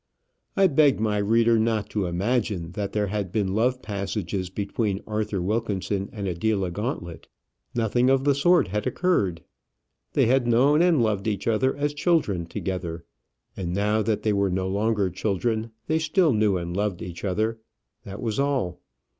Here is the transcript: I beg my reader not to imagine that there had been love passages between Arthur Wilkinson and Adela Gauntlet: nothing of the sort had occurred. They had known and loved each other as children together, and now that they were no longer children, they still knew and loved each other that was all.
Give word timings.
I 0.57 0.65
beg 0.65 0.99
my 0.99 1.19
reader 1.19 1.59
not 1.59 1.91
to 1.91 2.07
imagine 2.07 2.71
that 2.71 2.91
there 2.91 3.05
had 3.05 3.31
been 3.31 3.53
love 3.53 3.83
passages 3.83 4.49
between 4.49 5.03
Arthur 5.05 5.39
Wilkinson 5.43 6.09
and 6.11 6.27
Adela 6.27 6.71
Gauntlet: 6.71 7.27
nothing 7.75 8.09
of 8.09 8.23
the 8.23 8.33
sort 8.33 8.69
had 8.69 8.87
occurred. 8.87 9.43
They 10.13 10.25
had 10.25 10.47
known 10.47 10.81
and 10.81 11.03
loved 11.03 11.27
each 11.27 11.45
other 11.47 11.77
as 11.77 11.93
children 11.93 12.47
together, 12.47 13.05
and 13.55 13.75
now 13.75 14.01
that 14.01 14.23
they 14.23 14.33
were 14.33 14.49
no 14.49 14.67
longer 14.67 15.11
children, 15.11 15.69
they 15.85 15.99
still 15.99 16.33
knew 16.33 16.57
and 16.57 16.75
loved 16.75 17.03
each 17.03 17.23
other 17.23 17.59
that 18.03 18.19
was 18.23 18.39
all. 18.39 18.81